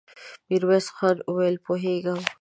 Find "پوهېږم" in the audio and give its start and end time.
1.65-2.19